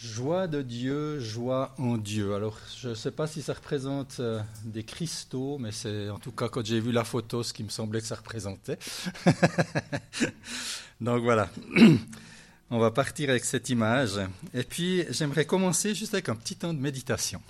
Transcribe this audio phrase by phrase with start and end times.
[0.00, 2.32] Joie de Dieu, joie en Dieu.
[2.32, 6.30] Alors, je ne sais pas si ça représente euh, des cristaux, mais c'est en tout
[6.30, 8.78] cas quand j'ai vu la photo ce qui me semblait que ça représentait.
[11.00, 11.50] Donc voilà,
[12.70, 14.20] on va partir avec cette image.
[14.54, 17.42] Et puis, j'aimerais commencer juste avec un petit temps de méditation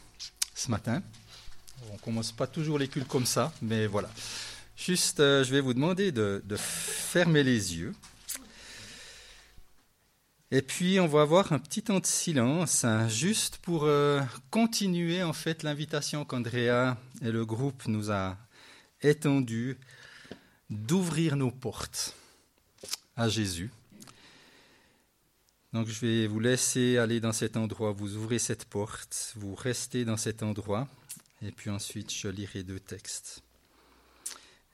[0.55, 1.03] ce matin.
[1.91, 4.09] On ne commence pas toujours les cultes comme ça, mais voilà.
[4.75, 7.93] Juste, euh, je vais vous demander de fermer les yeux.
[10.51, 15.23] Et puis on va avoir un petit temps de silence, hein, juste pour euh, continuer
[15.23, 18.39] en fait l'invitation qu'Andrea et le groupe nous a
[19.03, 19.77] étendue
[20.71, 22.17] d'ouvrir nos portes
[23.15, 23.71] à Jésus.
[25.75, 30.07] Donc je vais vous laisser aller dans cet endroit, vous ouvrez cette porte, vous restez
[30.07, 30.89] dans cet endroit,
[31.43, 33.43] et puis ensuite je lirai deux textes.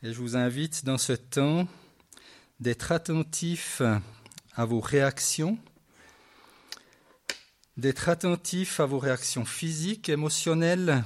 [0.05, 1.67] Et je vous invite dans ce temps
[2.61, 3.83] d'être attentif
[4.55, 5.59] à vos réactions,
[7.77, 11.05] d'être attentif à vos réactions physiques, émotionnelles,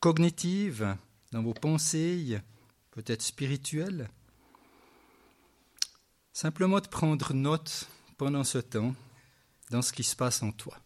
[0.00, 0.96] cognitives,
[1.32, 2.40] dans vos pensées,
[2.92, 4.08] peut-être spirituelles.
[6.32, 8.94] Simplement de prendre note pendant ce temps
[9.70, 10.78] dans ce qui se passe en toi.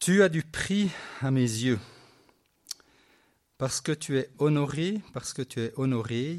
[0.00, 1.78] Tu as du prix à mes yeux
[3.58, 6.38] parce que tu es honoré, parce que tu es honoré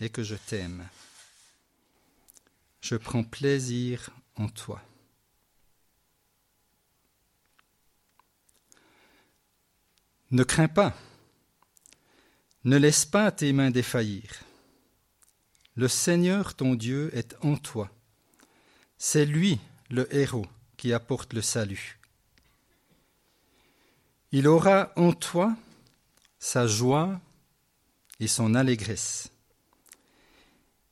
[0.00, 0.88] et que je t'aime.
[2.80, 4.80] Je prends plaisir en toi.
[10.30, 10.96] Ne crains pas,
[12.64, 14.44] ne laisse pas tes mains défaillir.
[15.74, 17.90] Le Seigneur ton Dieu est en toi.
[18.96, 19.58] C'est lui
[19.90, 21.98] le héros qui apporte le salut.
[24.30, 25.56] Il aura en toi
[26.38, 27.20] sa joie
[28.20, 29.30] et son allégresse.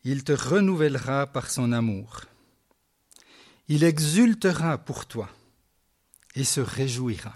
[0.04, 2.22] Il te renouvellera par son amour.
[3.68, 5.28] Il exultera pour toi
[6.34, 7.34] et se réjouira,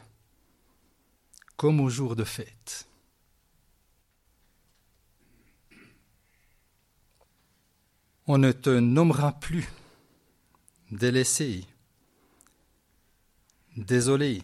[1.56, 2.86] comme au jour de fête.
[8.26, 9.68] On ne te nommera plus
[10.92, 11.64] délaissé,
[13.76, 14.42] désolé,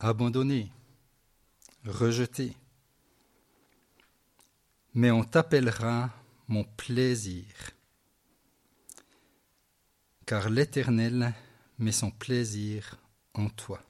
[0.00, 0.72] abandonné,
[1.84, 2.56] rejeté.
[4.94, 6.10] Mais on t'appellera
[6.48, 7.44] mon plaisir,
[10.26, 11.34] car l'Éternel
[11.78, 12.96] met son plaisir
[13.34, 13.82] en toi.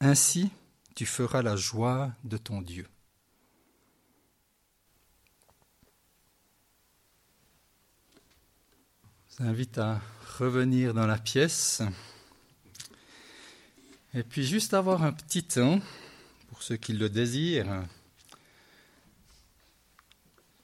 [0.00, 0.50] Ainsi
[0.94, 2.88] tu feras la joie de ton Dieu.
[9.30, 10.00] Je vous invite à
[10.38, 11.82] revenir dans la pièce
[14.14, 15.80] et puis juste avoir un petit temps
[16.48, 17.84] pour ceux qui le désirent,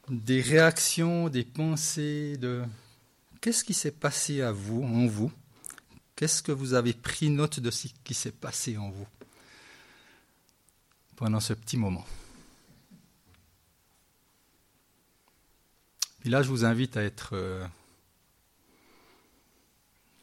[0.09, 2.65] des réactions, des pensées, de
[3.41, 5.33] qu'est-ce qui s'est passé à vous, en vous?
[6.17, 9.07] Qu'est-ce que vous avez pris note de ce qui s'est passé en vous
[11.17, 12.05] pendant ce petit moment?
[16.21, 17.67] Puis là, je vous invite à être, euh,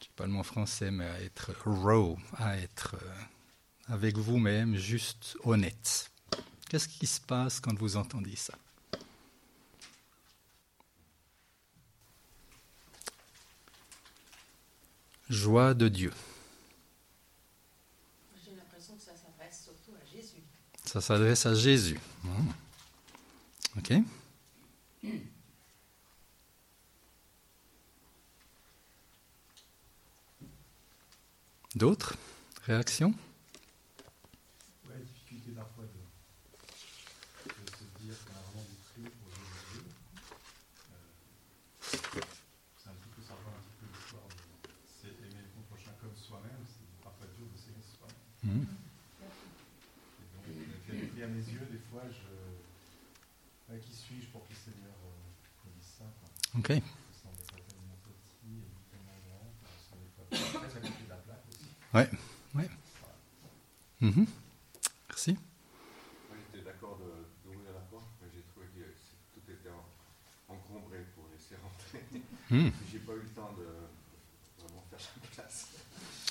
[0.00, 3.14] ne sais pas le mot français, mais à être raw, à être euh,
[3.88, 6.10] avec vous-même, juste honnête.
[6.68, 8.54] Qu'est-ce qui se passe quand vous entendez ça?
[15.28, 16.12] Joie de Dieu.
[18.44, 20.42] J'ai l'impression que ça s'adresse surtout à Jésus.
[20.84, 21.98] Ça s'adresse à Jésus.
[22.22, 22.50] Hmm.
[23.78, 23.92] Ok
[31.74, 32.16] D'autres
[32.64, 33.14] réactions?
[56.58, 56.70] Ok.
[61.94, 62.08] Ouais,
[62.54, 62.70] ouais.
[64.00, 64.26] Mhm.
[65.08, 65.32] Merci.
[65.32, 66.98] Moi, j'étais d'accord
[67.44, 68.80] d'ouvrir la porte, mais j'ai trouvé que
[69.34, 69.70] tout était
[70.48, 72.02] encombré pour laisser rentrer.
[72.50, 72.70] Mm.
[72.90, 73.66] J'ai pas eu le temps de
[74.62, 75.68] vraiment faire sa place.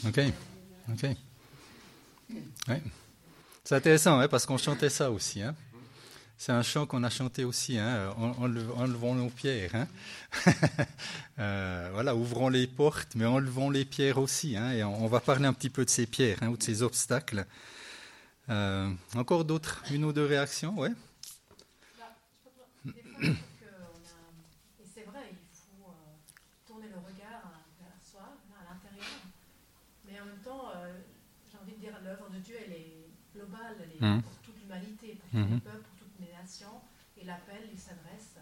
[0.05, 0.19] Ok,
[0.89, 1.17] ok.
[2.67, 2.83] Ouais.
[3.63, 5.41] C'est intéressant, hein, parce qu'on chantait ça aussi.
[5.41, 5.55] Hein.
[6.41, 9.75] C'est un chant qu'on a chanté aussi, hein, enlevons nos pierres.
[9.75, 9.87] Hein.
[11.39, 14.57] euh, voilà, ouvrons les portes, mais enlevons les pierres aussi.
[14.57, 17.45] Hein, et on, va parler un petit peu de ces pierres ou de ces obstacles.
[18.49, 20.89] Euh, encore d'autres, une ou deux réactions, ouais.
[20.89, 22.51] Bah, je crois
[22.83, 25.37] que des fois, je trouve que on a- et c'est vrai, il
[25.77, 25.93] faut
[26.65, 29.05] tourner le regard vers soi, à l'intérieur.
[30.07, 30.71] Mais en même temps,
[31.51, 34.21] j'ai envie de dire, l'œuvre de Dieu, elle est globale, elle est Mhm.
[34.23, 35.53] pour toute l'humanité, pour tous Mhm.
[35.55, 36.81] les peuples, pour toutes les nations.
[37.17, 38.35] Et l'appel, il s'adresse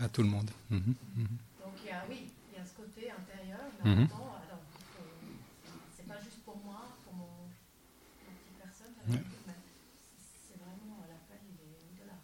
[0.00, 0.50] à tout le monde.
[0.70, 1.26] Mhm, mhm.
[1.60, 3.98] Donc il y a, oui, il y a ce côté intérieur, mais en Mhm.
[4.00, 8.94] même temps, alors, il faut- c'est pas juste pour moi, pour mon, ma petite personne,
[9.08, 9.22] Ouais.
[9.46, 9.54] mais
[10.18, 12.16] c'est vraiment l'appel, il est au-delà.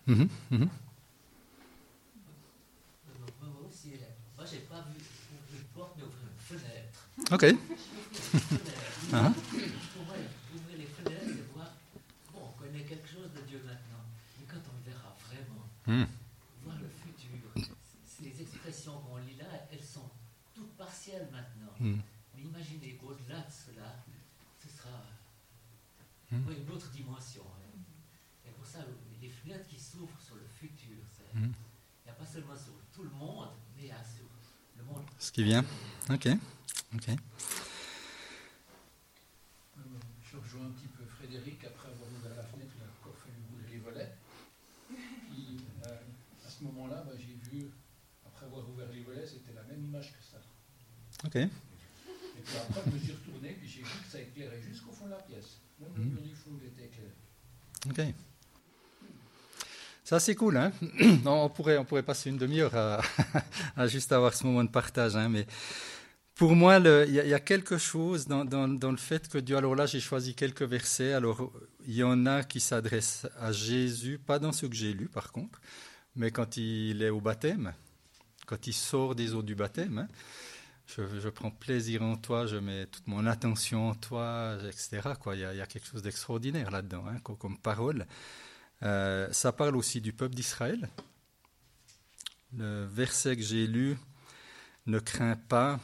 [3.07, 3.93] Moi moi aussi,
[4.37, 7.09] moi j'ai pas vu ouvrir une porte, mais ouvrir une fenêtre.
[7.33, 7.45] Ok.
[9.95, 10.17] Pour moi,
[10.55, 11.71] ouvrir les fenêtres, c'est voir,
[12.33, 14.05] bon, on connaît quelque chose de Dieu maintenant,
[14.39, 16.07] mais quand on le verra vraiment, Mhm.
[16.65, 17.39] voir le futur,
[18.07, 20.11] ces expressions qu'on lit là, elles sont
[20.55, 21.73] toutes partielles maintenant.
[21.81, 22.01] Mhm.
[22.35, 23.97] Mais imaginez qu'au-delà de cela,
[24.63, 25.05] ce sera
[26.31, 26.47] Mhm.
[26.49, 27.43] ouais, une autre dimension.
[27.43, 27.79] hein.
[28.47, 28.79] Et pour ça,
[29.21, 31.53] les fenêtres qui s'ouvrent sur le futur, c'est- Mhm.
[31.53, 34.25] il n'y a pas seulement sur tout le monde, mais il y a sur
[34.77, 35.05] le monde.
[35.19, 35.65] Ce qui vient.
[36.11, 36.29] Ok.
[36.95, 37.09] Ok.
[37.09, 37.17] Euh,
[40.23, 43.35] Je rejoins un petit peu Frédéric après avoir ouvert la fenêtre, il a encore fallu
[43.53, 44.15] ouvrir les volets.
[44.89, 47.67] Puis, euh, à ce moment-là, bah, j'ai vu,
[48.25, 50.39] après avoir ouvert les volets, c'était la même image que ça.
[51.27, 51.35] Ok.
[51.37, 51.49] Et
[52.45, 55.11] puis après, je me suis retourné, puis j'ai vu que ça éclairait jusqu'au fond de
[55.11, 55.59] la pièce.
[55.81, 56.11] Même le Mhm.
[56.15, 57.13] mur du fond il était éclairé.
[57.91, 58.15] Ok.
[60.05, 60.59] Ça, c'est cool.
[60.59, 60.71] Hein
[61.27, 62.75] on, pourrait, on pourrait passer une demi-heure
[63.77, 65.17] à, juste avoir ce moment de partage.
[65.17, 65.47] Hein, mais
[66.35, 69.57] pour moi, il y, a- quelque chose dans, dans- le fait que Dieu.
[69.57, 71.15] Alors là, j'ai choisi quelques versets.
[71.15, 71.51] Alors,
[71.87, 75.33] il y en a qui s'adressent à Jésus, pas dans ceux que j'ai lus, par
[75.33, 75.61] contre,
[76.17, 77.73] mais quand il est au baptême,
[78.47, 79.99] quand il sort des eaux du baptême.
[79.99, 80.09] hein,
[80.87, 85.01] je, prends plaisir en toi, je mets toute mon attention en toi, etc.
[85.19, 85.35] Quoi.
[85.35, 88.07] Il, y a, quelque chose d'extraordinaire là-dedans, hein, comme parole.
[88.85, 90.89] Euh, ça parle aussi du peuple d'Israël.
[92.57, 93.97] Le verset que j'ai lu,
[94.87, 95.81] ne crains pas,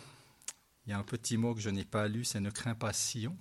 [0.87, 2.93] il y a un petit mot que je n'ai pas lu, c'est ne crains pas
[2.93, 3.37] Sion.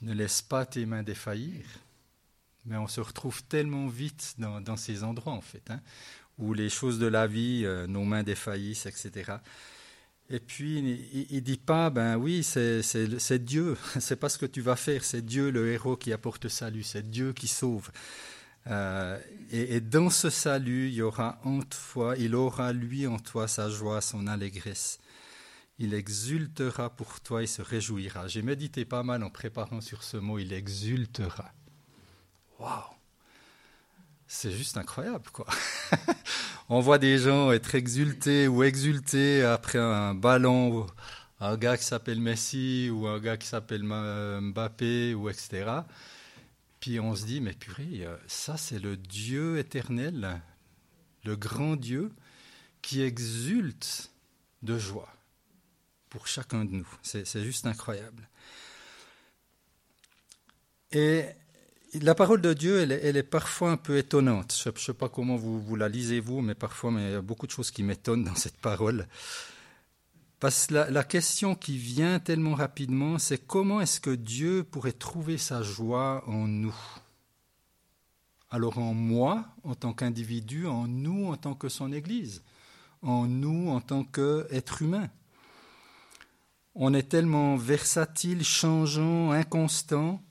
[0.00, 1.64] Ne laisse pas tes mains défaillir.
[2.64, 5.80] Mais on se retrouve tellement vite dans, ces endroits, en fait, hein,
[6.38, 9.36] où les choses de la vie, euh, nos mains défaillissent, etc.
[10.32, 10.78] Et puis,
[11.12, 15.04] il ne dit pas, ben oui, c'est Dieu, c'est pas ce que tu vas faire,
[15.04, 17.90] c'est Dieu le héros qui apporte salut, c'est Dieu qui sauve.
[18.68, 19.20] Euh,
[19.50, 23.46] et, et dans ce salut, il y aura en toi, il aura lui en toi
[23.46, 25.00] sa joie, son allégresse.
[25.78, 28.26] Il exultera pour toi et se réjouira.
[28.26, 31.52] J'ai médité pas mal en préparant sur ce mot, il exultera.
[32.58, 32.91] Waouh!
[34.34, 35.46] C'est juste incroyable, quoi.
[36.70, 40.86] On voit des gens être exultés ou exultés après un ballon,
[41.38, 45.70] un gars qui s'appelle Messi ou un gars qui s'appelle Mbappé ou etc.
[46.80, 50.40] Puis on se dit, mais purée, euh, ça c'est le Dieu éternel,
[51.24, 52.10] le grand Dieu
[52.80, 54.12] qui exulte
[54.62, 55.14] de joie
[56.08, 56.88] pour chacun de nous.
[57.02, 58.26] C'est juste incroyable.
[60.90, 61.26] Et
[62.00, 64.58] la parole de Dieu, elle, est- parfois un peu étonnante.
[64.62, 67.14] Je ne sais pas comment vous, vous la lisez, vous, mais parfois mais il y
[67.14, 69.06] a beaucoup de choses qui m'étonnent dans cette parole.
[70.40, 74.92] Parce que la, la question qui vient tellement rapidement, c'est comment est-ce que Dieu pourrait
[74.92, 76.74] trouver sa joie en nous?
[78.50, 82.42] Alors en moi, en tant qu'individu, en nous, en tant que son Église,
[83.02, 85.08] en nous, en tant qu'être humain.
[86.74, 90.22] On est tellement versatile, changeant, inconstant.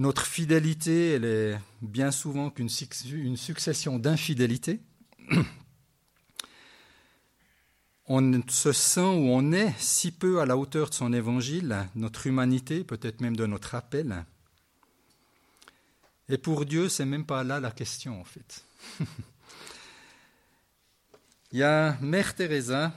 [0.00, 4.80] Notre fidélité, elle est bien souvent qu'une suc- une succession d'infidélités.
[8.06, 12.26] On se sent ou on est si peu à la hauteur de son évangile, notre
[12.26, 14.24] humanité, peut-être même de notre appel.
[16.30, 18.64] Et pour Dieu, c'est même pas là la question en fait.
[21.52, 22.90] Il y a Mère Teresa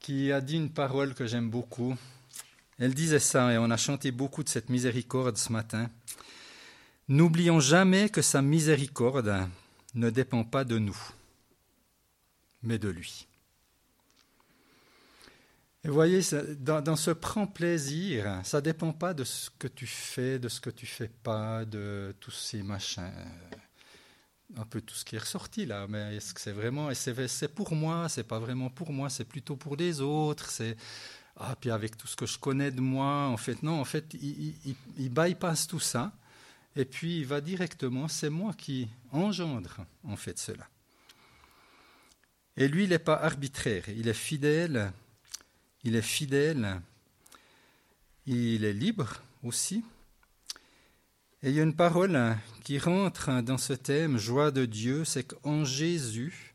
[0.00, 1.94] qui a dit une parole que j'aime beaucoup.
[2.82, 5.88] Elle disait ça, et on a chanté beaucoup de cette miséricorde ce matin.
[7.06, 9.32] N'oublions jamais que sa miséricorde
[9.94, 11.00] ne dépend pas de nous,
[12.60, 13.28] mais de lui.
[15.84, 16.22] Et voyez,
[16.58, 20.48] dans, dans ce prend plaisir, ça ne dépend pas de ce que tu fais, de
[20.48, 23.12] ce que tu fais pas, de tous ces machins,
[24.56, 25.86] un peu tout ce qui est ressorti là.
[25.88, 29.54] Mais est-ce que c'est vraiment, c'est pour moi, c'est pas vraiment pour moi, c'est plutôt
[29.54, 30.50] pour les autres.
[30.50, 30.76] C'est
[31.44, 34.14] ah puis avec tout ce que je connais de moi, en fait non, en fait
[34.14, 36.12] il, il, il- bypasse tout ça
[36.76, 40.66] et puis il va directement, c'est moi qui engendre en fait cela.
[42.56, 44.92] Et lui, il n'est pas arbitraire, il est fidèle,
[45.84, 46.80] il est fidèle.
[48.26, 49.84] il est libre aussi.
[51.42, 55.24] Et il y a une parole qui rentre dans ce thème, joie de Dieu, c'est
[55.24, 56.54] qu'en Jésus,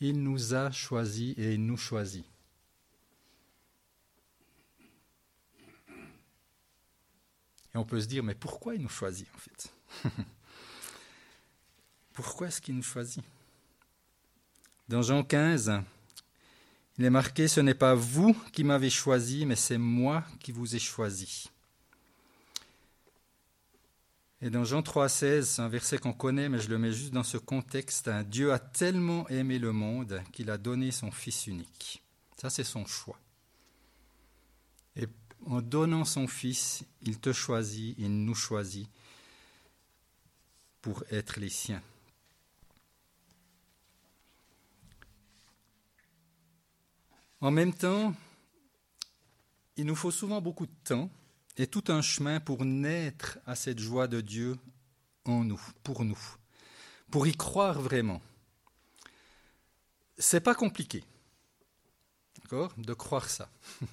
[0.00, 2.24] il nous a choisis et il nous choisit.
[7.78, 9.72] Et on peut se dire, mais pourquoi il nous choisit en fait?
[12.12, 13.22] Pourquoi est-ce qu'il nous choisit?
[14.88, 15.80] Dans Jean 15,
[16.98, 20.74] il est marqué, ce n'est pas vous qui m'avez choisi, mais c'est moi qui vous
[20.74, 21.48] ai choisi.
[24.42, 27.22] Et dans Jean 3,16, c'est un verset qu'on connaît, mais je le mets juste dans
[27.22, 28.08] ce contexte.
[28.08, 28.24] Hein.
[28.24, 32.02] Dieu a tellement aimé le monde qu'il a donné son Fils unique.
[32.36, 33.20] Ça, c'est son choix.
[35.46, 38.88] En donnant son Fils, il te choisit, il nous choisit
[40.80, 41.82] pour être les siens.
[47.40, 48.14] En même temps,
[49.76, 51.08] il nous faut souvent beaucoup de temps
[51.56, 54.58] et tout un chemin pour naître à cette joie de Dieu
[55.24, 56.18] en nous, pour nous,
[57.10, 58.20] pour y croire vraiment.
[60.18, 61.04] C'est pas compliqué,
[62.50, 63.50] de croire ça.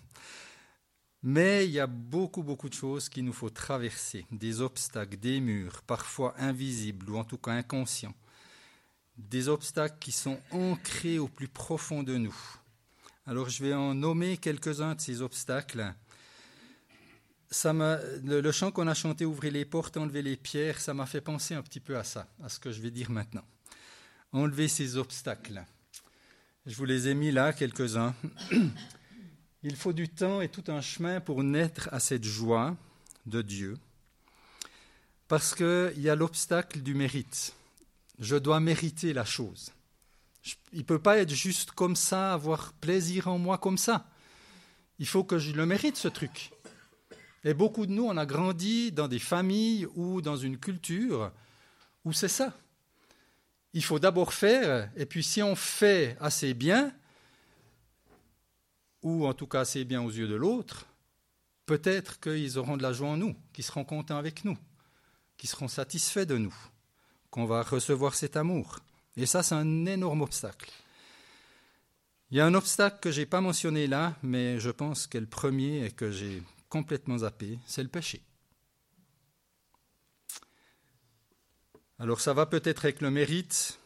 [1.26, 5.42] Mais il y a beaucoup, beaucoup de choses qu'il nous faut traverser, des obstacles, des
[5.42, 8.16] murs, parfois invisibles ou en tout cas inconscients,
[9.18, 12.36] des obstacles qui sont ancrés au plus profond de nous
[13.28, 15.94] alors je vais en nommer quelques-uns de ces obstacles.
[17.50, 21.22] Ça le, chant qu'on a chanté Ouvrez les portes, enlever les pierres, ça m'a fait
[21.22, 23.46] penser un petit peu à ça, à ce que je vais dire maintenant.
[24.32, 25.64] Enlever ces obstacles.
[26.66, 28.14] Je vous les ai mis là, quelques-uns.
[29.68, 32.78] Il faut du temps et tout un chemin pour naître à cette joie
[33.26, 33.80] de Dieu.
[35.28, 37.56] Parce qu'il y a l'obstacle du mérite.
[38.20, 39.72] Je dois mériter la chose.
[40.72, 44.06] Il ne peut pas être juste comme ça, avoir plaisir en moi comme ça.
[45.00, 46.52] Il faut que je le mérite, ce truc.
[47.44, 51.32] Et beaucoup de nous, on a grandi dans des familles ou dans une culture
[52.04, 52.54] où c'est ça.
[53.74, 56.94] Il faut d'abord faire, et puis si on fait assez bien,
[59.06, 60.88] ou en tout cas assez bien aux yeux de l'autre,
[61.68, 64.58] peut-être qu'ils auront de la joie en nous, qu'ils seront contents avec nous,
[65.38, 66.56] qu'ils seront satisfaits de nous,
[67.30, 68.80] qu'on va recevoir cet amour.
[69.16, 70.72] Et ça, c'est un énorme obstacle.
[72.32, 75.20] Il y a un obstacle que je n'ai pas mentionné là, mais je pense que
[75.20, 78.24] le premier et que j'ai complètement zappé, c'est le péché.
[82.00, 83.80] Alors ça va peut-être avec le mérite,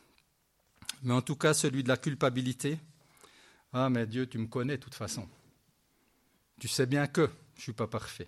[1.03, 2.79] mais en tout cas celui de la culpabilité.
[3.71, 5.27] Ah mais Dieu, tu me connais de toute façon.
[6.59, 8.27] Tu sais bien que je ne suis pas parfait.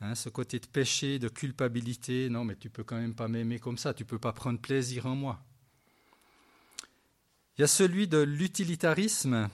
[0.00, 3.58] Hein, ce côté de péché, de culpabilité, non, mais tu peux quand même pas m'aimer
[3.58, 5.44] comme ça, tu peux pas prendre plaisir en moi.
[7.56, 9.50] Il y a celui de l'utilitarisme,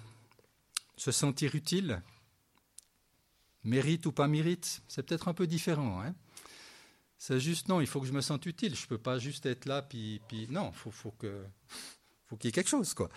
[0.97, 2.01] se sentir utile,
[3.65, 6.01] mérite ou pas mérite, c'est peut-être un peu différent.
[6.01, 6.15] Hein.
[7.19, 9.47] c'est juste non, il faut que je me sente utile, je ne peux pas juste
[9.47, 11.51] être là, puis, puis non, il faut, faut qu'il
[12.27, 13.11] faut qu'il y ait quelque chose, quoi.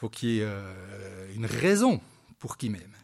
[0.00, 2.00] Faut qu'il y ait euh, une raison
[2.38, 2.96] pour qu'il m'aime.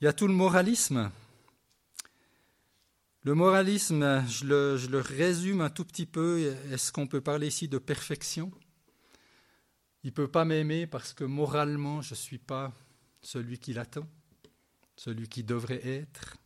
[0.00, 1.10] Il y a tout le moralisme,
[3.24, 6.54] le moralisme, je le, résume un tout petit peu.
[6.70, 8.52] Est-ce qu'on peut parler ici de perfection?
[10.04, 12.72] Il ne peut pas m'aimer parce que moralement, je ne suis pas
[13.20, 14.06] celui qu'il attend,
[14.94, 16.36] celui qui devrait être.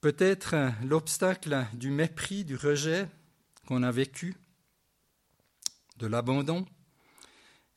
[0.00, 3.08] Peut-être l'obstacle du mépris, du rejet
[3.64, 4.34] qu'on a vécu,
[5.98, 6.64] de l'abandon,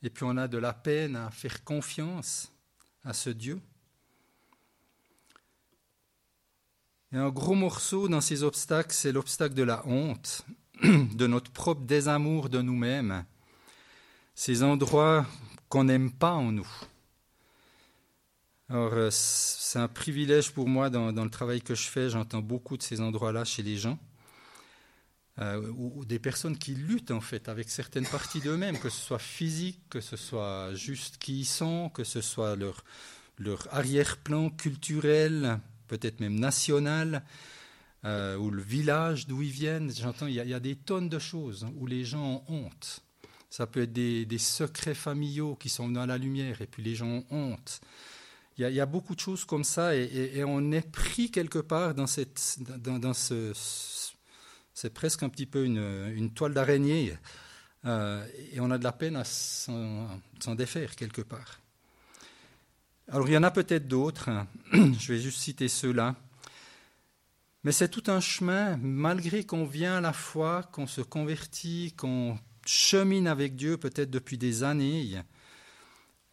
[0.02, 2.52] et puis on a de la peine à faire confiance
[3.04, 3.60] à ce Dieu.
[7.12, 10.46] Et un gros morceau dans ces obstacles, c'est l'obstacle de la honte,
[10.82, 13.24] de notre propre désamour de nous-mêmes,
[14.34, 15.26] ces endroits
[15.68, 16.68] qu'on n'aime pas en nous.
[18.68, 22.78] Alors, euh, c'est un privilège pour moi dans, le travail que je fais, j'entends beaucoup
[22.78, 23.98] de ces endroits-là chez les gens,
[25.38, 29.18] euh, ou, des personnes qui luttent en fait avec certaines parties d'eux-mêmes, que ce soit
[29.18, 32.84] physique, que ce soit juste qui ils sont, que ce soit leur,
[33.38, 35.58] leur arrière-plan culturel,
[35.88, 37.24] peut-être même national,
[38.04, 39.92] euh, ou le village d'où ils viennent.
[39.94, 43.02] J'entends, il, y, a des tonnes de choses où les gens ont honte.
[43.48, 47.06] Ça peut être des, secrets familiaux qui sont dans la lumière et puis les gens
[47.06, 47.80] ont honte.
[48.58, 52.06] Il y a, beaucoup de choses comme ça et, on est pris quelque part dans,
[52.06, 53.52] cette, dans, ce...
[54.74, 57.16] C'est presque un petit peu une, toile d'araignée
[57.84, 61.60] euh, et on a de la peine à s'en défaire quelque part.
[63.08, 64.46] Alors il y en a peut-être d'autres, hein.
[64.72, 66.16] je vais juste citer ceux-là.
[67.64, 72.38] Mais c'est tout un chemin, malgré qu'on vient à la foi, qu'on se convertit, qu'on
[72.66, 75.20] chemine avec Dieu peut-être depuis des années.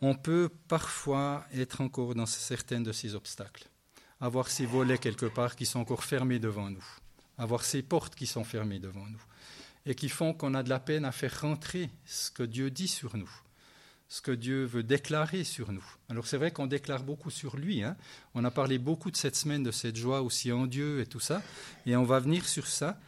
[0.01, 3.67] on peut parfois être encore dans certains de ces obstacles,
[4.22, 6.86] avoir ces volets quelque part qui sont encore fermés devant nous,
[7.39, 9.24] avoir ces portes qui sont fermées devant nous,
[9.86, 12.89] et qui font qu'on a de la peine à faire rentrer ce que Dieu dit
[12.89, 13.31] sur nous,
[14.10, 15.86] ce que Dieu veut déclarer sur nous.
[16.10, 17.96] Alors c'est vrai qu'on déclare beaucoup sur lui, hein.
[18.36, 21.22] on a parlé beaucoup de cette semaine, de cette joie aussi en Dieu et tout
[21.22, 21.41] ça,
[21.86, 23.00] et on va venir sur ça.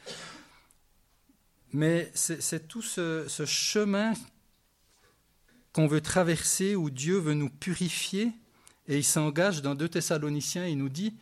[1.73, 4.13] Mais c'est tout ce, chemin
[5.73, 8.31] qu'on veut traverser, où Dieu veut nous purifier,
[8.87, 11.15] et il s'engage dans 2 Thessaloniciens, il nous dit,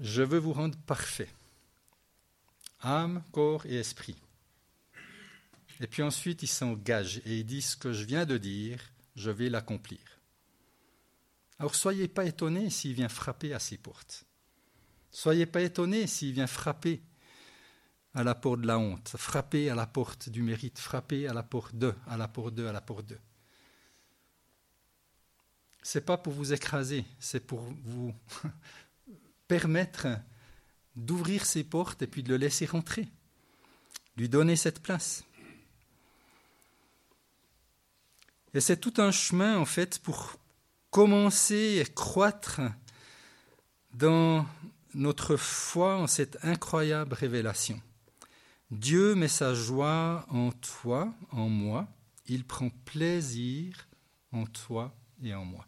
[0.00, 1.28] je veux vous rendre parfait,
[2.80, 4.16] âme, corps et esprit.
[5.80, 8.80] Et puis ensuite, il s'engage et il dit, ce que je viens de dire,
[9.14, 10.00] je vais l'accomplir.
[11.58, 14.24] Alors soyez pas étonnés s'il vient frapper à ses portes.
[15.10, 17.02] Soyez pas étonnés s'il vient frapper
[18.14, 21.42] à la porte de la honte, frapper à la porte du mérite, frapper à la
[21.42, 23.18] porte de, à la porte de, à la porte de.
[25.82, 28.14] C'est pas pour vous écraser, c'est pour vous
[29.48, 30.06] permettre
[30.98, 33.08] d'ouvrir ses portes et puis de le laisser rentrer,
[34.16, 35.24] lui donner cette place.
[38.54, 40.36] Et c'est tout un chemin en fait pour
[40.90, 42.60] commencer et croître
[43.94, 44.46] dans
[44.94, 47.80] notre foi en cette incroyable révélation.
[48.70, 51.88] Dieu met sa joie en toi, en moi.
[52.26, 53.88] Il prend plaisir
[54.32, 55.66] en toi et en moi.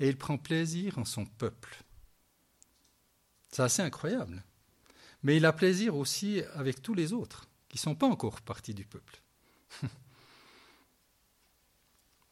[0.00, 1.84] Et il prend plaisir en son peuple.
[3.50, 4.42] C'est assez incroyable.
[5.22, 8.74] Mais il a plaisir aussi avec tous les autres qui ne sont pas encore partis
[8.74, 9.20] du peuple.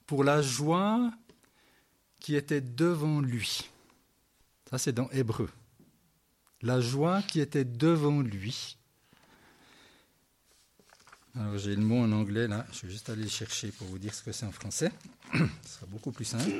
[0.06, 1.10] Pour la joie
[2.20, 3.70] qui était devant lui.
[4.70, 5.50] Ça, c'est dans Hébreu.
[6.62, 8.76] La joie qui était devant lui
[11.38, 13.98] alors j'ai le mot en anglais là, je vais juste aller le chercher pour vous
[13.98, 14.90] dire ce que c'est en français.
[15.34, 16.50] Ce sera beaucoup plus simple.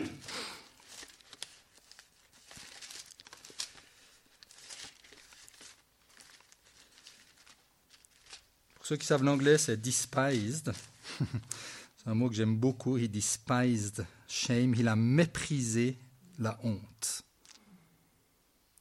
[8.86, 10.72] Ceux qui savent l'anglais, c'est despised.
[11.18, 12.96] c'est un mot que j'aime beaucoup.
[12.96, 14.76] He despised shame.
[14.76, 15.99] Il a méprisé
[16.38, 17.22] la honte.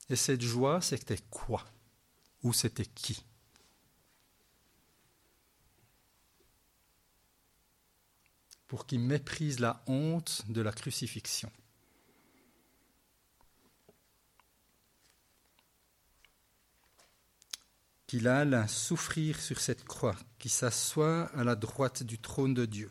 [0.07, 1.65] Et cette joie, c'était quoi?
[2.43, 3.23] Ou c'était qui?
[8.67, 11.51] Pour qu'il méprise la honte de la crucifixion.
[18.15, 22.89] Qu'il aille souffrir sur cette croix, qu'il s'assoie à la droite du trône de Dieu.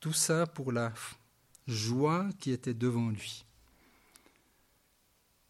[0.00, 0.92] Tout ça pour la
[1.68, 3.44] joie qui était devant lui.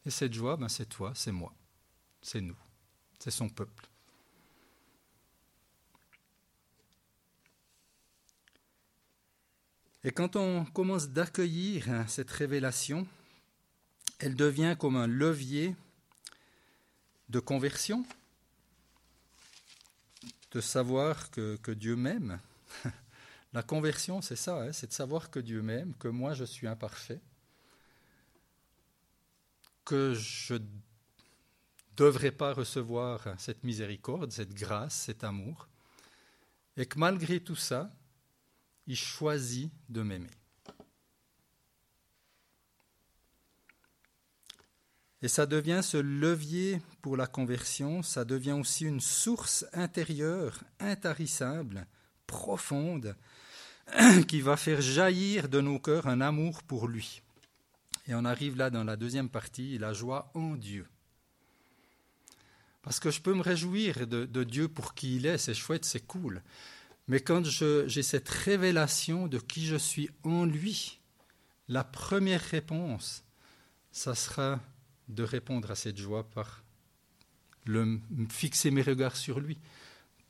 [0.05, 1.55] Et cette joie, ben c'est toi, c'est moi,
[2.21, 2.59] c'est nous,
[3.19, 3.89] c'est son peuple.
[10.05, 13.09] Et quand on commence d'accueillir hein, cette révélation,
[14.19, 15.75] elle devient comme un levier
[17.31, 18.05] de conversion,
[20.51, 22.41] de savoir que, Dieu m'aime.
[23.53, 26.69] La conversion, c'est ça, hein, c'est de savoir que Dieu m'aime, que moi je suis
[26.69, 27.21] imparfait,
[29.85, 30.61] que je ne
[31.97, 35.69] devrais pas recevoir cette miséricorde, cette grâce, cet amour,
[36.77, 37.91] et que malgré tout ça,
[38.87, 40.31] il choisit de m'aimer.
[45.23, 51.87] Et ça devient ce levier pour la conversion, ça devient aussi une source intérieure, intarissable,
[52.27, 53.17] profonde,
[54.29, 57.23] qui va faire jaillir de nos cœurs un amour pour lui.
[58.07, 60.87] Et on arrive là dans la deuxième partie, la joie en Dieu.
[62.83, 66.07] Parce que je peux me réjouir de, Dieu pour qui il est, c'est chouette, c'est
[66.07, 66.43] cool.
[67.09, 70.99] Mais quand j'ai cette révélation de qui je suis en lui,
[71.69, 73.23] la première réponse,
[73.93, 74.61] ça sera
[75.15, 76.63] de répondre à cette joie par
[77.67, 79.59] le, fixer mes regards sur lui,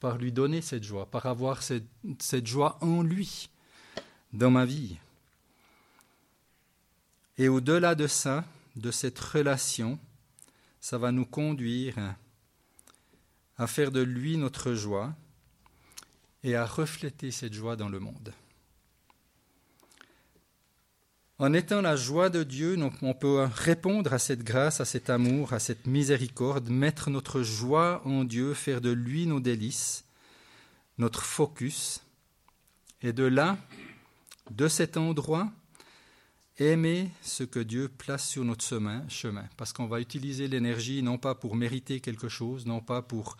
[0.01, 1.87] par lui donner cette joie, par avoir cette,
[2.19, 3.51] cette joie en lui
[4.33, 4.97] dans ma vie.
[7.39, 8.45] Et au-delà de ça,
[8.77, 9.99] de cette relation,
[10.81, 11.97] ça va nous conduire
[13.59, 15.15] à faire de lui notre joie,
[16.43, 18.33] et à refléter cette joie dans le monde.
[21.41, 25.55] En étant la joie de Dieu, on peut répondre à cette grâce, à cet amour,
[25.55, 30.05] à cette miséricorde, mettre notre joie en Dieu, faire de lui nos délices,
[30.99, 32.03] notre focus,
[33.01, 33.57] et de là,
[34.51, 35.51] de cet endroit,
[36.59, 39.49] aimer ce que Dieu place sur notre chemin, chemin.
[39.57, 43.39] Parce qu'on va utiliser l'énergie non pas pour mériter quelque chose, non pas pour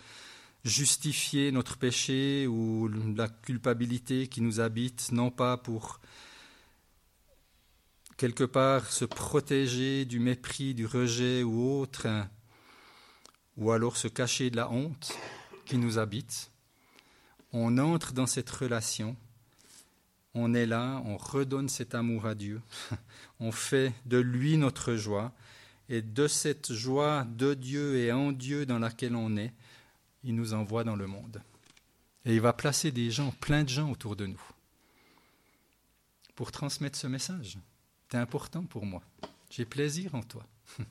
[0.65, 6.01] justifier notre péché ou la culpabilité qui nous habite, non pas pour
[8.21, 12.07] quelque part se protéger du mépris, du rejet ou autre,
[13.57, 15.17] ou alors se cacher de la honte
[15.65, 16.51] qui nous habite.
[17.55, 19.17] On entre dans cette relation,
[20.35, 22.61] on est là, on redonne cet amour à Dieu,
[23.41, 25.33] on fait de lui notre joie,
[25.89, 29.55] et de cette joie de Dieu et en Dieu dans laquelle on est,
[30.25, 31.41] il nous envoie dans le monde.
[32.27, 34.43] Et il va placer des gens, plein de gens autour de nous,
[36.35, 37.59] pour transmettre ce message.
[38.11, 39.03] C'est important pour moi.
[39.51, 40.45] J'ai plaisir en toi.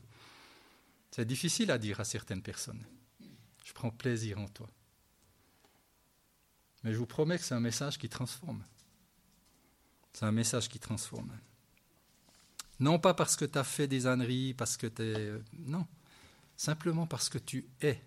[1.12, 2.84] C'est difficile à dire à certaines personnes.
[3.66, 4.70] Je prends plaisir en toi.
[6.84, 8.64] Mais je vous promets que c'est un message qui transforme.
[10.14, 11.30] C'est un message qui transforme.
[12.80, 15.34] Non pas parce que tu as fait des âneries, parce que tu es...
[15.58, 15.86] Non,
[16.56, 18.02] simplement parce que tu es.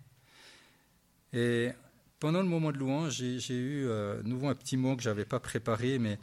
[1.33, 1.71] Et
[2.19, 5.25] pendant le moment de louange, j'ai eu euh, nouveau un petit mot que je n'avais
[5.25, 6.17] pas préparé, mais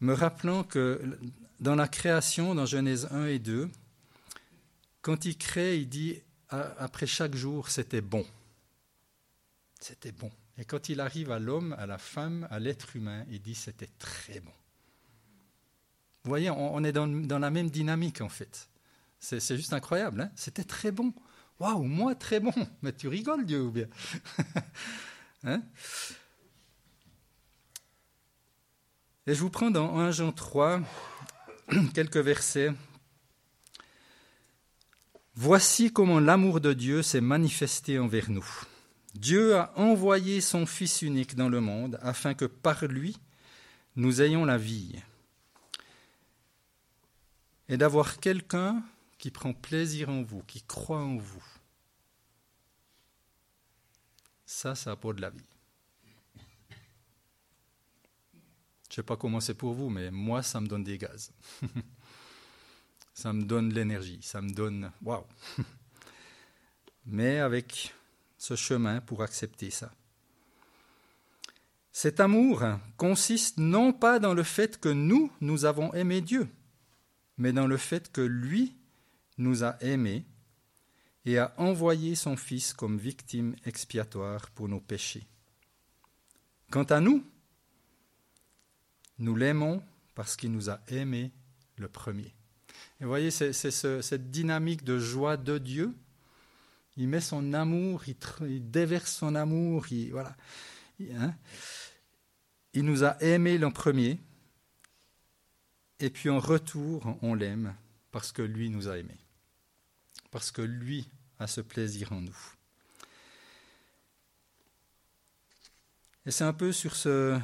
[0.00, 1.18] me rappelant que
[1.60, 3.70] dans la création, dans Genèse 1 et 2,
[5.02, 8.26] quand il crée, il dit après chaque jour, c'était bon.
[9.78, 10.30] C'était bon.
[10.58, 13.90] Et quand il arrive à l'homme, à la femme, à l'être humain, il dit c'était
[13.98, 14.52] très bon.
[16.24, 18.68] Vous voyez, on, est dans, la même dynamique en fait.
[19.18, 20.22] C'est juste incroyable.
[20.22, 21.14] Hein c'était très bon.
[21.60, 22.52] Waouh, moi très bon.
[22.82, 23.86] Mais tu rigoles, Dieu, ou bien?
[25.42, 25.62] Hein?
[29.26, 30.82] Et je vous prends dans 1 Jean 3
[31.94, 32.72] quelques versets.
[35.34, 38.46] Voici comment l'amour de Dieu s'est manifesté envers nous.
[39.14, 43.16] Dieu a envoyé son Fils unique dans le monde afin que par lui
[43.96, 44.96] nous ayons la vie.
[47.68, 48.82] Et d'avoir quelqu'un
[49.18, 51.44] qui prend plaisir en vous, qui croit en vous.
[54.44, 55.49] Ça, ça apporte de la vie.
[58.90, 61.32] Je sais pas comment c'est pour vous, mais moi, ça me donne des gaz.
[63.14, 64.90] ça me donne l'énergie, ça me donne...
[65.02, 65.24] Waouh
[67.06, 67.94] Mais avec
[68.36, 69.92] ce chemin pour accepter ça.
[71.92, 72.64] Cet amour
[72.96, 76.48] consiste non pas dans le fait que nous, nous avons aimé Dieu,
[77.38, 78.74] mais dans le fait que lui
[79.38, 80.24] nous a aimés
[81.24, 85.26] et a envoyé son Fils comme victime expiatoire pour nos péchés.
[86.70, 87.24] Quant à nous,
[89.20, 89.82] nous l'aimons
[90.14, 91.30] parce qu'il nous a aimés
[91.76, 92.34] le premier.
[93.00, 95.94] Et vous voyez, c'est cette dynamique de joie de Dieu.
[96.96, 100.36] Il met son amour, il, déverse son amour, il, voilà.
[101.12, 101.34] Hein.
[102.74, 104.18] il nous a aimés le premier.
[105.98, 107.74] Et puis en retour, on l'aime
[108.10, 109.20] parce que lui nous a aimés.
[110.30, 112.36] Parce que lui a ce plaisir en nous.
[116.26, 117.40] Et c'est un peu sur ce,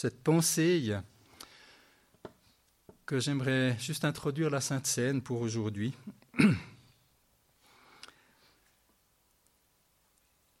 [0.00, 0.94] cette pensée
[3.04, 5.92] que j'aimerais juste introduire la Sainte Seine pour aujourd'hui.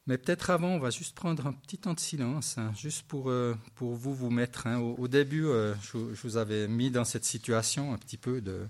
[0.08, 3.30] Mais peut-être avant, on va juste prendre un petit temps de silence, hein, juste pour,
[3.30, 4.66] euh, pour vous vous mettre.
[4.66, 4.78] Hein.
[4.78, 8.66] Au, début, euh, je, vous avais mis dans cette situation un petit peu de,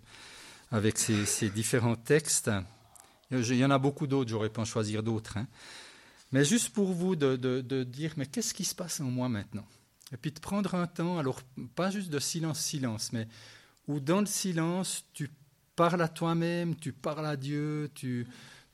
[0.70, 2.50] avec ces, différents textes.
[3.30, 5.38] Il y en a beaucoup d'autres, j'aurais pu en choisir d'autres.
[5.38, 5.46] Hein.
[6.32, 9.64] Mais juste pour vous de, de dire, mais qu'est-ce qui se passe en moi maintenant?
[10.12, 11.40] Et puis de prendre un temps, alors
[11.74, 13.28] pas juste de silence, silence, mais
[13.88, 15.30] où dans le silence, tu
[15.76, 18.26] parles à toi-même, tu parles à Dieu, tu,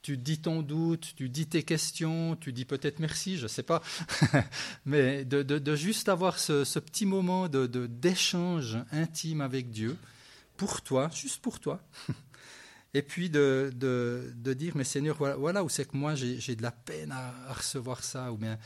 [0.03, 3.63] tu dis ton doute, tu dis tes questions, tu dis peut-être merci, je ne sais
[3.63, 3.83] pas,
[4.85, 9.97] mais de, de, juste avoir ce, ce petit moment de, d'échange intime avec Dieu,
[10.57, 11.81] pour toi, juste pour toi,
[12.95, 16.63] et puis de, de, dire, mais Seigneur, voilà, voilà où c'est que moi j'ai, de
[16.63, 18.59] la peine à, à, recevoir ça, ou bien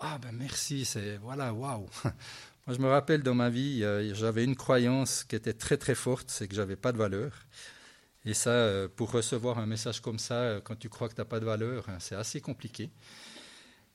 [0.00, 1.86] ah ben merci, c'est voilà, waouh.
[2.66, 5.94] Moi, je me rappelle dans ma vie, euh, j'avais une croyance qui était très très
[5.94, 7.32] forte, c'est que j'avais pas de valeur.
[8.24, 11.20] Et ça, euh, pour recevoir un message comme ça, euh, quand tu crois que tu
[11.20, 12.90] n'as pas de valeur, hein, c'est assez compliqué.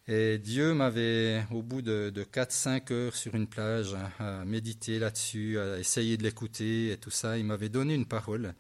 [0.08, 5.00] Et Dieu m'avait, au bout de, de 4-5 heures sur une plage, hein, à méditer
[5.00, 8.54] là-dessus, à essayer de l'écouter et tout ça, il m'avait donné une parole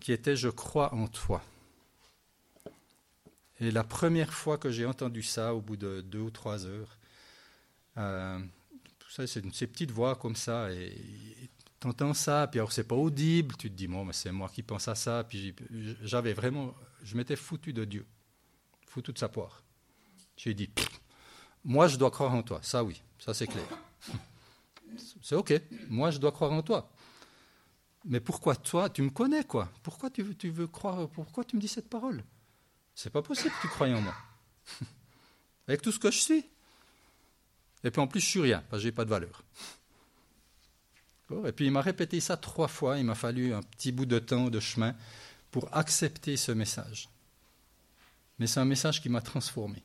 [0.00, 1.42] qui était Je crois en toi.
[3.60, 6.98] Et la première fois que j'ai entendu ça, au bout de deux ou trois heures,
[7.96, 8.38] euh,
[9.08, 11.48] c'est ces petites voix comme ça, et
[11.80, 14.48] tu entends ça, puis alors c'est pas audible, tu te dis, bon, mais c'est moi
[14.48, 15.54] qui pense à ça, puis
[16.02, 18.06] j'avais vraiment, je m'étais foutu de Dieu,
[18.86, 19.62] foutu de sa poire.
[20.36, 20.68] J'ai dit,
[21.64, 23.66] moi je dois croire en toi, ça oui, ça c'est clair.
[25.20, 25.52] C'est ok,
[25.88, 26.88] moi je dois croire en toi.
[28.04, 29.70] Mais pourquoi toi, tu me connais quoi?
[29.82, 32.22] Pourquoi tu tu veux croire Pourquoi tu me dis cette parole?
[32.96, 34.14] C'est pas possible que tu croyes en moi.
[35.68, 36.44] Avec tout ce que je suis.
[37.84, 39.44] Et puis en plus, je suis rien, parce que je n'ai pas de valeur.
[41.44, 42.98] Et puis il m'a répété ça trois fois.
[42.98, 44.94] Il m'a fallu un petit bout de temps de chemin
[45.50, 47.08] pour accepter ce message.
[48.38, 49.82] Mais c'est un message qui m'a transformé.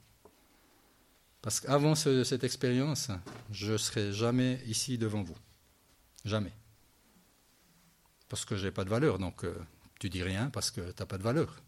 [1.41, 3.09] Parce qu'avant cette expérience,
[3.51, 5.37] je ne serais jamais ici devant vous.
[6.23, 6.53] Jamais.
[8.29, 9.19] Parce que je n'ai pas de valeur.
[9.19, 9.55] Donc euh,
[9.99, 11.61] tu dis rien parce que tu n'as pas de valeur.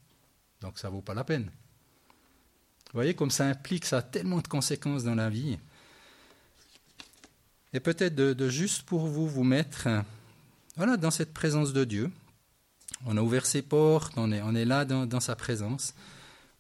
[0.63, 1.43] Donc ça ne vaut pas la peine.
[1.43, 5.60] Vous voyez comme ça implique, ça a tellement de conséquences dans la vie.
[7.73, 9.88] Et peut-être de, juste pour vous vous mettre
[10.78, 12.12] voilà, dans cette présence de Dieu.
[13.06, 15.93] On a ouvert ses portes, on est, là dans, sa présence.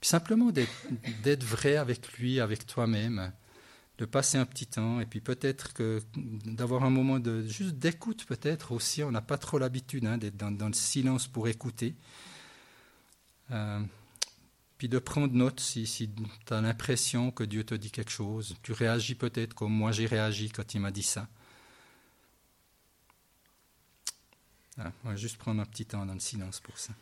[0.01, 3.31] Simplement d'être vrai avec lui, avec toi-même,
[3.99, 8.25] de passer un petit temps, et puis peut-être que d'avoir un moment de juste d'écoute
[8.25, 9.03] peut-être aussi.
[9.03, 11.95] On n'a pas trop l'habitude hein, d'être dans, le silence pour écouter.
[13.53, 13.81] Euh,
[14.77, 16.09] puis de prendre note si, si
[16.45, 18.55] tu as l'impression que Dieu te dit quelque chose.
[18.63, 21.27] Tu réagis peut-être comme moi j'ai réagi quand il m'a dit ça.
[24.77, 26.93] on va juste prendre un petit temps dans le silence pour ça.